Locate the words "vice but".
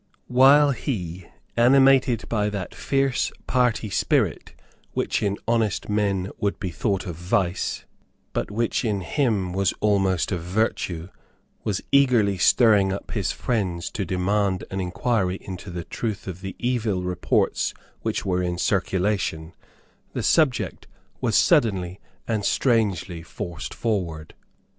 7.13-8.49